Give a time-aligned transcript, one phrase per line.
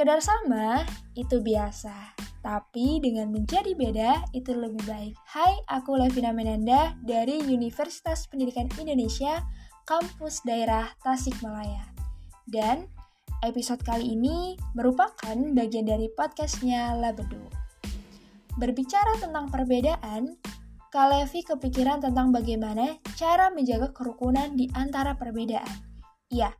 [0.00, 0.80] Sekedar sama
[1.12, 1.92] itu biasa,
[2.40, 5.12] tapi dengan menjadi beda itu lebih baik.
[5.28, 9.44] Hai, aku Levina Menanda dari Universitas Pendidikan Indonesia,
[9.84, 11.84] kampus daerah Tasikmalaya.
[12.48, 12.88] Dan
[13.44, 17.44] episode kali ini merupakan bagian dari podcastnya Labedu.
[18.56, 20.32] Berbicara tentang perbedaan,
[20.88, 25.92] Kalevi kepikiran tentang bagaimana cara menjaga kerukunan di antara perbedaan.
[26.32, 26.56] Ya,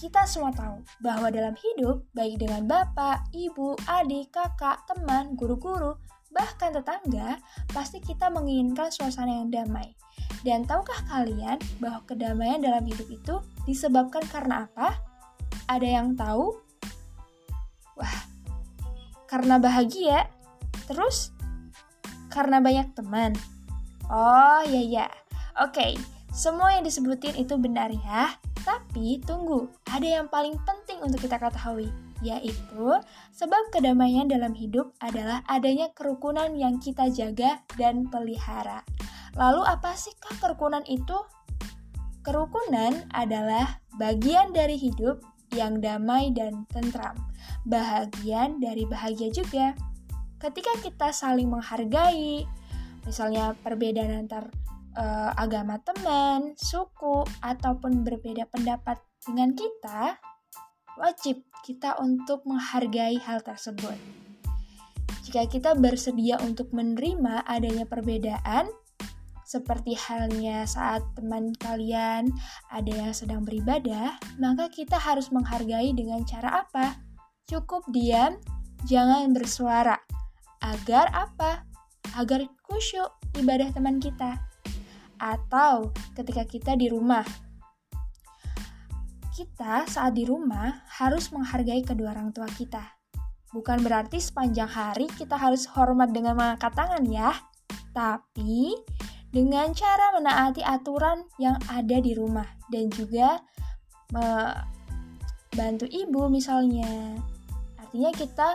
[0.00, 5.92] kita semua tahu bahwa dalam hidup, baik dengan bapak, ibu, adik, kakak, teman, guru-guru,
[6.32, 7.36] bahkan tetangga,
[7.68, 9.92] pasti kita menginginkan suasana yang damai.
[10.40, 13.34] Dan tahukah kalian bahwa kedamaian dalam hidup itu
[13.68, 14.96] disebabkan karena apa?
[15.68, 16.56] Ada yang tahu?
[18.00, 18.16] Wah,
[19.28, 20.32] karena bahagia.
[20.88, 21.28] Terus,
[22.32, 23.36] karena banyak teman.
[24.08, 25.06] Oh, ya ya.
[25.60, 25.92] Oke,
[26.32, 28.40] semua yang disebutin itu benar ya.
[28.60, 31.88] Tapi tunggu, ada yang paling penting untuk kita ketahui,
[32.20, 32.88] yaitu
[33.32, 38.84] sebab kedamaian dalam hidup adalah adanya kerukunan yang kita jaga dan pelihara.
[39.38, 41.16] Lalu apa sih kah kerukunan itu?
[42.20, 45.24] Kerukunan adalah bagian dari hidup
[45.56, 47.16] yang damai dan tentram,
[47.64, 49.72] bahagian dari bahagia juga.
[50.36, 52.44] Ketika kita saling menghargai,
[53.08, 54.52] misalnya perbedaan antar
[54.96, 60.18] uh, agama teman, suku, ataupun berbeda pendapat dengan kita,
[60.98, 63.96] wajib kita untuk menghargai hal tersebut.
[65.28, 68.66] Jika kita bersedia untuk menerima adanya perbedaan,
[69.46, 72.30] seperti halnya saat teman kalian
[72.70, 76.98] ada yang sedang beribadah, maka kita harus menghargai dengan cara apa?
[77.50, 78.38] Cukup diam,
[78.86, 79.98] jangan bersuara.
[80.62, 81.66] Agar apa?
[82.14, 84.49] Agar khusyuk ibadah teman kita
[85.20, 87.22] atau ketika kita di rumah.
[89.36, 92.82] Kita saat di rumah harus menghargai kedua orang tua kita.
[93.52, 97.34] Bukan berarti sepanjang hari kita harus hormat dengan mengangkat tangan ya,
[97.92, 98.74] tapi
[99.30, 103.38] dengan cara menaati aturan yang ada di rumah dan juga
[105.54, 107.18] bantu ibu misalnya.
[107.78, 108.48] Artinya kita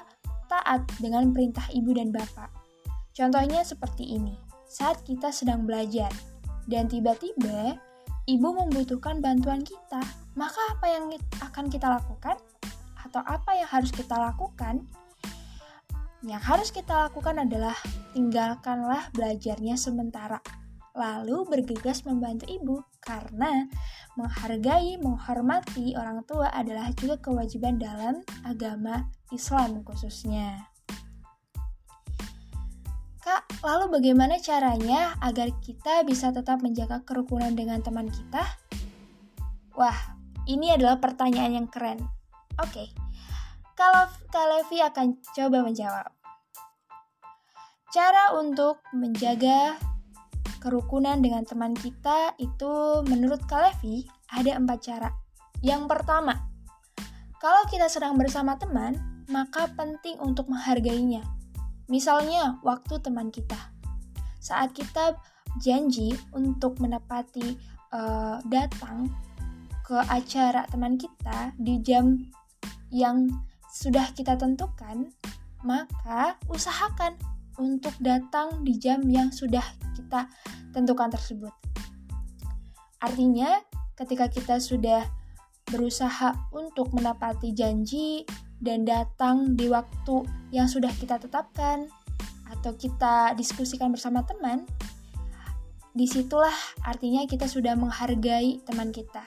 [0.48, 2.52] taat dengan perintah ibu dan bapak.
[3.16, 4.36] Contohnya seperti ini.
[4.68, 6.12] Saat kita sedang belajar,
[6.66, 7.78] dan tiba-tiba
[8.26, 10.02] ibu membutuhkan bantuan kita,
[10.34, 12.38] maka apa yang akan kita lakukan?
[13.06, 14.81] Atau apa yang harus kita lakukan?
[16.25, 17.78] Yang harus kita lakukan adalah
[18.18, 20.42] tinggalkanlah belajarnya sementara,
[20.98, 23.70] lalu bergegas membantu ibu karena
[24.18, 30.75] menghargai, menghormati orang tua adalah juga kewajiban dalam agama Islam khususnya.
[33.25, 38.46] Kak, lalu bagaimana caranya agar kita bisa tetap menjaga kerukunan dengan teman kita?
[39.74, 39.97] Wah,
[40.46, 42.06] ini adalah pertanyaan yang keren.
[42.62, 42.94] Oke,
[43.74, 46.06] kalau Kak Levi akan coba menjawab.
[47.90, 49.74] Cara untuk menjaga
[50.62, 54.06] kerukunan dengan teman kita itu menurut Kak Levi
[54.38, 55.09] ada empat cara.
[55.66, 56.46] Yang pertama,
[57.42, 59.02] kalau kita sedang bersama teman,
[59.34, 61.25] maka penting untuk menghargainya
[61.85, 63.57] Misalnya, waktu teman kita.
[64.41, 65.18] Saat kita
[65.62, 67.56] janji untuk menepati
[67.94, 69.07] uh, datang
[69.85, 72.18] ke acara teman kita di jam
[72.90, 73.29] yang
[73.69, 75.13] sudah kita tentukan,
[75.62, 77.18] maka usahakan
[77.62, 79.63] untuk datang di jam yang sudah
[79.94, 80.28] kita
[80.74, 81.53] tentukan tersebut.
[83.00, 83.62] Artinya,
[83.95, 85.06] ketika kita sudah
[85.69, 88.25] berusaha untuk menepati janji,
[88.64, 90.24] dan datang di waktu
[90.56, 91.92] yang sudah kita tetapkan
[92.48, 94.64] atau kita diskusikan bersama teman,
[95.96, 99.24] di situlah artinya kita sudah menghargai teman kita.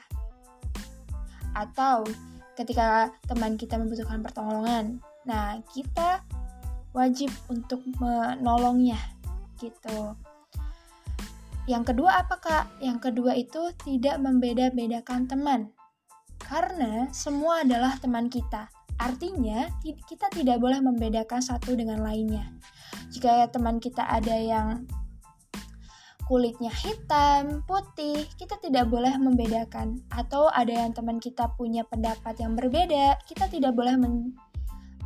[1.52, 2.06] Atau
[2.56, 6.22] ketika teman kita membutuhkan pertolongan, nah kita
[6.96, 8.98] wajib untuk menolongnya
[9.60, 10.16] gitu.
[11.68, 12.64] Yang kedua apa kak?
[12.80, 15.60] Yang kedua itu tidak membeda-bedakan teman.
[16.40, 22.50] Karena semua adalah teman kita Artinya, kita tidak boleh membedakan satu dengan lainnya.
[23.14, 24.84] Jika teman kita ada yang
[26.28, 30.02] kulitnya hitam, putih, kita tidak boleh membedakan.
[30.12, 34.36] Atau ada yang teman kita punya pendapat yang berbeda, kita tidak boleh men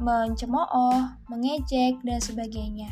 [0.02, 2.90] mencemooh, mengejek, dan sebagainya.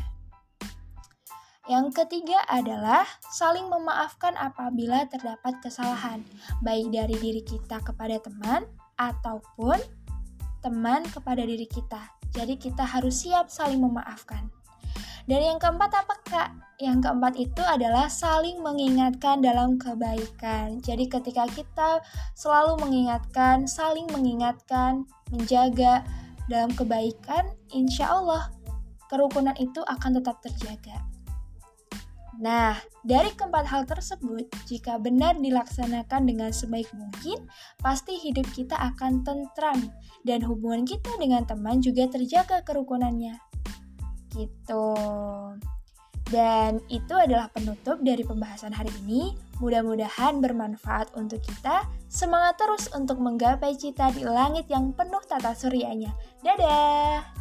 [1.67, 3.03] Yang ketiga adalah
[3.35, 6.23] saling memaafkan apabila terdapat kesalahan,
[6.63, 8.63] baik dari diri kita kepada teman
[8.95, 9.77] ataupun
[10.61, 11.99] teman kepada diri kita.
[12.31, 14.47] Jadi kita harus siap saling memaafkan.
[15.29, 16.49] Dan yang keempat apa kak?
[16.81, 20.81] Yang keempat itu adalah saling mengingatkan dalam kebaikan.
[20.81, 22.01] Jadi ketika kita
[22.33, 26.01] selalu mengingatkan, saling mengingatkan, menjaga
[26.49, 28.49] dalam kebaikan, insya Allah
[29.13, 31.05] kerukunan itu akan tetap terjaga.
[32.39, 37.43] Nah, dari keempat hal tersebut, jika benar dilaksanakan dengan sebaik mungkin,
[37.83, 39.91] pasti hidup kita akan tentram
[40.23, 43.35] dan hubungan kita dengan teman juga terjaga kerukunannya.
[44.31, 44.95] Gitu.
[46.31, 49.35] Dan itu adalah penutup dari pembahasan hari ini.
[49.59, 51.83] Mudah-mudahan bermanfaat untuk kita.
[52.07, 56.15] Semangat terus untuk menggapai cita di langit yang penuh tata suryanya.
[56.39, 57.40] Dadah!